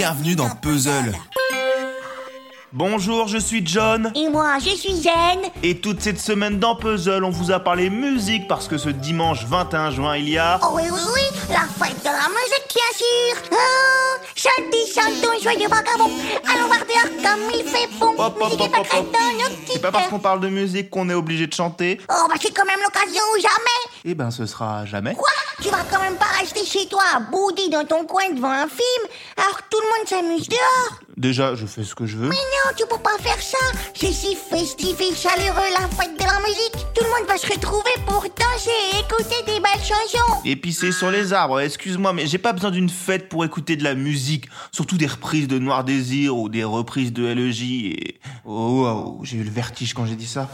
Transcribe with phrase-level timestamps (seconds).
[0.00, 1.12] Bienvenue dans Puzzle.
[2.72, 4.10] Bonjour, je suis John.
[4.14, 5.40] Et moi, je suis Jen.
[5.62, 9.44] Et toute cette semaine dans Puzzle, on vous a parlé musique parce que ce dimanche
[9.44, 10.58] 21 juin, il y a...
[10.62, 13.42] Oh oui, oui, oui, la fête de la musique, bien sûr.
[13.52, 16.10] Oh, chantez, chantons, joyeux vagabond.
[16.50, 18.14] Allons voir dehors comme il fait bon.
[18.16, 19.59] Hop, hop, Musique hop, hop, hop.
[19.80, 21.98] C'est pas parce qu'on parle de musique qu'on est obligé de chanter.
[22.10, 23.94] Oh, bah c'est quand même l'occasion ou jamais.
[24.04, 25.14] Eh ben, ce sera jamais.
[25.14, 25.30] Quoi?
[25.62, 28.68] Tu vas quand même pas rester chez toi à bouder dans ton coin devant un
[28.68, 29.06] film
[29.38, 32.30] alors que tout le monde s'amuse dehors Déjà, je fais ce que je veux.
[32.30, 33.58] Mais non, tu peux pas faire ça
[33.94, 37.46] C'est si festif et chaleureux la fête de la musique Tout le monde va se
[37.46, 42.26] retrouver pour danser et écouter des belles chansons Et pisser sur les arbres, excuse-moi, mais
[42.26, 44.46] j'ai pas besoin d'une fête pour écouter de la musique.
[44.72, 48.20] Surtout des reprises de Noir Désir ou des reprises de LEJ et...
[48.46, 50.48] Oh, wow, j'ai eu le vertige quand j'ai dit ça.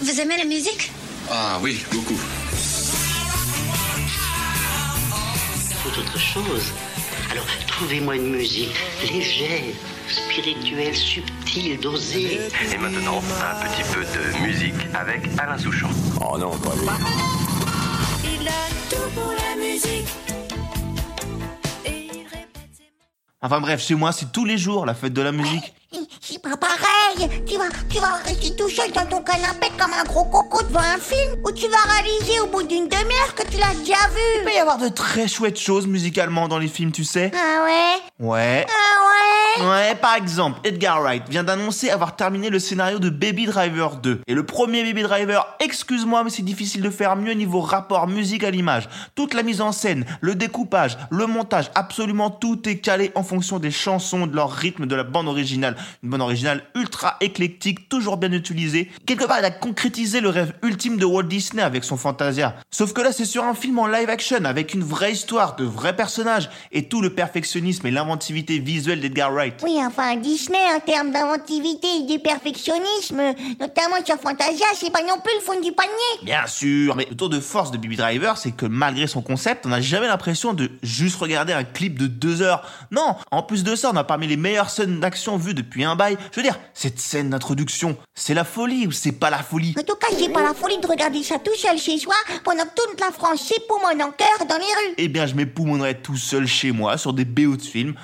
[0.00, 0.90] Vous aimez la musique?
[1.30, 2.18] Ah oui, beaucoup.
[5.82, 6.72] toute autre chose.
[7.32, 8.76] Alors, trouvez-moi une musique
[9.10, 9.72] légère,
[10.06, 12.38] spirituelle, subtile, dosée.
[12.70, 15.88] Et maintenant, un petit peu de musique avec Alain Souchon.
[16.20, 16.88] Oh non, pas lui.
[18.34, 18.50] Il a
[18.90, 20.08] tout pour la musique.
[21.86, 22.90] Et il répète ses
[23.40, 25.72] Enfin bref, chez moi, c'est tous les jours la fête de la musique.
[26.20, 26.91] C'est pas pareil
[27.46, 30.80] Tu vas, tu vas rester tout seul dans ton canapé comme un gros coco devant
[30.80, 34.40] un film Ou tu vas réaliser au bout d'une demi-heure que tu l'as déjà Il
[34.40, 37.30] vu peut y avoir de très chouettes choses musicalement dans les films, tu sais.
[37.34, 38.26] Ah ouais?
[38.26, 38.66] Ouais.
[38.66, 38.81] Ah
[39.60, 44.22] ouais par exemple, Edgar Wright vient d'annoncer avoir terminé le scénario de Baby Driver 2.
[44.26, 48.44] Et le premier Baby Driver, excuse-moi, mais c'est difficile de faire mieux niveau rapport musique
[48.44, 48.88] à l'image.
[49.14, 53.58] Toute la mise en scène, le découpage, le montage, absolument tout est calé en fonction
[53.58, 55.76] des chansons, de leur rythme, de la bande originale.
[56.02, 58.90] Une bande originale ultra éclectique, toujours bien utilisée.
[59.06, 62.56] Quelque part, il a concrétisé le rêve ultime de Walt Disney avec son Fantasia.
[62.70, 65.64] Sauf que là, c'est sur un film en live action, avec une vraie histoire, de
[65.64, 69.51] vrais personnages, et tout le perfectionnisme et l'inventivité visuelle d'Edgar Wright.
[69.62, 73.20] Oui, enfin, Disney, en termes d'inventivité et de perfectionnisme,
[73.60, 75.90] notamment sur Fantasia, c'est pas non plus le fond du panier.
[76.22, 79.66] Bien sûr, mais le tour de force de Baby Driver, c'est que malgré son concept,
[79.66, 82.62] on n'a jamais l'impression de juste regarder un clip de deux heures.
[82.90, 85.96] Non, en plus de ça, on a parmi les meilleures scènes d'action vues depuis un
[85.96, 86.16] bail.
[86.30, 89.74] Je veux dire, cette scène d'introduction, c'est la folie ou c'est pas la folie?
[89.78, 92.14] En tout cas, c'est pas la folie de regarder ça tout seul chez soi
[92.44, 94.94] pendant que toute la France s'époumonne en cœur dans les rues.
[94.98, 97.94] Eh bien, je m'époumonerais tout seul chez moi sur des BO de films.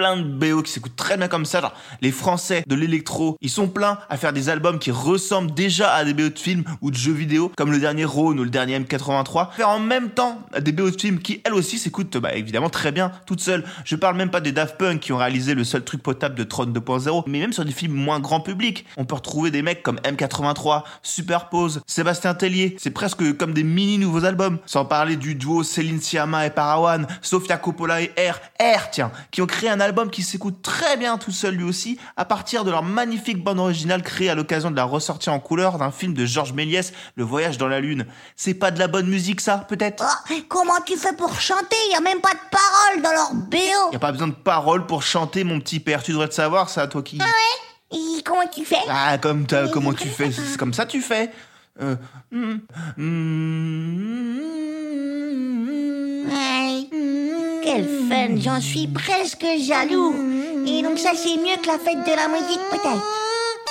[0.00, 1.60] Plein de BO qui s'écoutent très bien comme ça.
[1.60, 5.92] Genre, les Français de l'électro, ils sont pleins à faire des albums qui ressemblent déjà
[5.92, 8.48] à des BO de films ou de jeux vidéo, comme le dernier Rhône ou le
[8.48, 9.52] dernier M83.
[9.52, 12.92] Faire en même temps des BO de films qui, elles aussi, s'écoutent bah, évidemment très
[12.92, 13.62] bien toutes seules.
[13.84, 16.44] Je parle même pas des Daft Punk qui ont réalisé le seul truc potable de
[16.44, 18.86] Tron 2.0, mais même sur des films moins grand public.
[18.96, 22.74] On peut retrouver des mecs comme M83, Superpose, Sébastien Tellier.
[22.78, 24.60] C'est presque comme des mini nouveaux albums.
[24.64, 28.40] Sans parler du duo Céline Sciamma et Parawan, Sofia Coppola et R.
[28.62, 31.98] R, tiens, qui ont créé un album qui s'écoute très bien tout seul lui aussi,
[32.16, 35.78] à partir de leur magnifique bande originale créée à l'occasion de la ressortie en couleur
[35.78, 38.06] d'un film de Georges Méliès, Le Voyage dans la Lune.
[38.36, 40.04] C'est pas de la bonne musique ça, peut-être?
[40.30, 41.76] Oh, comment tu fais pour chanter?
[41.92, 43.92] Y a même pas de paroles dans leur BO.
[43.92, 46.02] Y a pas besoin de paroles pour chanter, mon petit père.
[46.02, 47.18] Tu devrais te savoir, ça, toi qui.
[47.92, 48.76] Et comment tu fais?
[48.88, 51.30] Ah, comme comment tu fais C'est comme ça tu fais.
[51.80, 51.96] Euh,
[52.30, 52.60] mm,
[52.96, 54.69] mm,
[57.72, 60.12] Quel fun, j'en suis presque jaloux.
[60.66, 63.29] Et donc ça c'est mieux que la fête de la musique peut-être.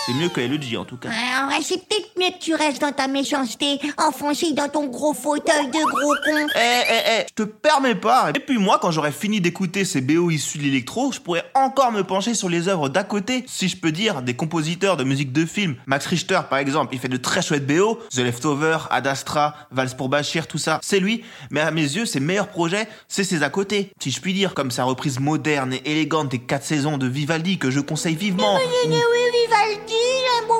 [0.09, 1.09] C'est mieux que LG en tout cas.
[1.09, 5.67] Ouais, c'est peut-être mieux que tu restes dans ta méchanceté, enfoncé dans ton gros fauteuil
[5.67, 6.47] de gros con.
[6.55, 8.31] Eh, eh, eh, je te permets pas.
[8.33, 11.91] Et puis moi, quand j'aurai fini d'écouter ces BO issus de l'électro, je pourrais encore
[11.91, 15.31] me pencher sur les œuvres d'à côté, si je peux dire, des compositeurs de musique
[15.31, 15.75] de film.
[15.85, 17.99] Max Richter, par exemple, il fait de très chouettes BO.
[18.11, 21.23] The Leftover, Ad Astra, Vals pour Bachir, tout ça, c'est lui.
[21.51, 24.55] Mais à mes yeux, ses meilleurs projets, c'est ses à côté, si je puis dire,
[24.55, 28.55] comme sa reprise moderne et élégante des 4 saisons de Vivaldi que je conseille vivement.
[28.55, 29.28] Oui, oui, Vivaldi, un beau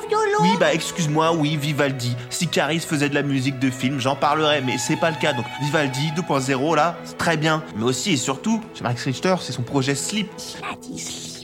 [0.10, 0.40] violon.
[0.42, 2.16] Oui, bah excuse-moi, oui, Vivaldi.
[2.30, 5.34] Si Caris faisait de la musique de film, j'en parlerais, mais c'est pas le cas.
[5.34, 7.64] Donc Vivaldi 2.0 là, c'est très bien.
[7.76, 10.30] Mais aussi et surtout, chez Max Richter, c'est son projet Sleep.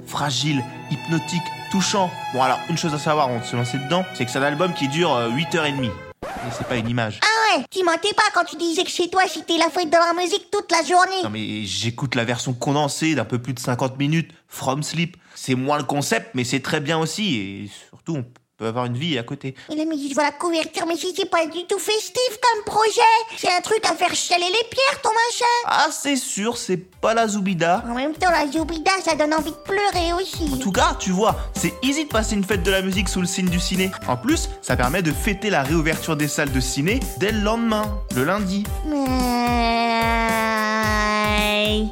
[0.07, 2.09] Fragile, hypnotique, touchant.
[2.33, 4.73] Bon alors, une chose à savoir, on se lancer dedans, c'est que c'est un album
[4.73, 5.85] qui dure euh, 8h30.
[5.85, 7.19] Et c'est pas une image.
[7.23, 9.95] Ah ouais, tu mentais pas quand tu disais que chez toi c'était la fête de
[9.95, 11.23] la musique toute la journée.
[11.23, 15.17] Non mais j'écoute la version condensée d'un peu plus de 50 minutes, From Sleep.
[15.33, 17.35] C'est moins le concept, mais c'est très bien aussi.
[17.35, 18.25] Et surtout, on
[18.57, 19.55] peut avoir une vie à côté.
[19.69, 22.63] Et la musique, je vois la couverture, mais si c'est pas du tout festif comme
[22.63, 23.01] projet.
[23.37, 25.45] C'est un truc à faire chialer les pierres, ton machin.
[25.65, 27.83] Ah, c'est sûr, c'est pas la Zoubida.
[27.89, 30.49] En même temps, la Zoubida, ça donne envie de pleurer aussi.
[30.53, 33.21] En tout cas, tu vois, c'est easy de passer une fête de la musique sous
[33.21, 33.91] le signe du ciné.
[34.07, 37.99] En plus, ça permet de fêter la réouverture des salles de ciné dès le lendemain,
[38.15, 38.63] le lundi.
[38.85, 40.54] Mais...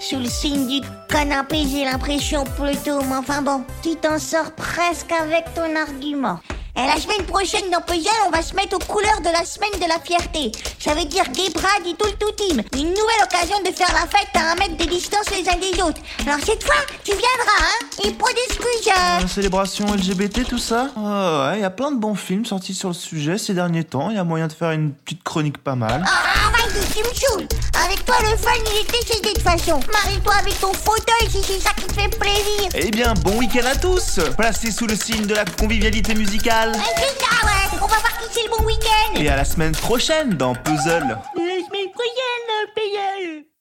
[0.02, 5.12] Sous le signe du canapé, j'ai l'impression plutôt, mais enfin bon, tu t'en sors presque
[5.12, 6.40] avec ton argument.
[6.76, 9.72] Et la semaine prochaine dans Puzzle, on va se mettre aux couleurs de la semaine
[9.80, 10.52] de la fierté.
[10.80, 12.62] Ça veut dire des bras, dit tout le tout team.
[12.76, 15.82] Une nouvelle occasion de faire la fête à un mètre de distance les uns des
[15.82, 16.02] autres.
[16.26, 18.88] Alors cette fois, tu viendras, hein Et pas d'excuses.
[18.90, 19.22] euh.
[19.22, 20.90] La célébration LGBT, tout ça?
[20.98, 23.84] Ah Ouais, il y a plein de bons films sortis sur le sujet ces derniers
[23.84, 24.10] temps.
[24.10, 26.04] Il y a moyen de faire une petite chronique pas mal.
[26.08, 26.33] Ah,
[26.80, 27.48] me saoules.
[27.86, 29.80] Avec toi, le fun, il est décidé de toute façon.
[29.92, 32.70] Marie-toi avec ton fauteuil si c'est ça qui te fait plaisir.
[32.76, 36.74] Eh bien, bon week-end à tous Placez sous le signe de la convivialité musicale.
[36.76, 37.78] Ah, c'est ça, ouais.
[37.82, 39.20] On va voir qui c'est le bon week-end.
[39.20, 41.08] Et à la semaine prochaine dans Puzzle.
[41.08, 43.53] La semaine prochaine, puzzle.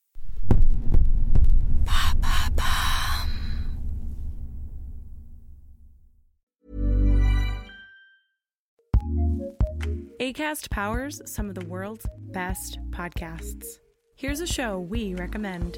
[10.23, 13.65] ACAST powers some of the world's best podcasts.
[14.15, 15.77] Here's a show we recommend.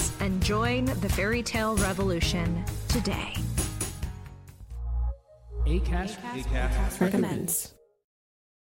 [0.21, 3.33] and join the fairy tale revolution today.
[5.65, 7.73] ACAST, recommends.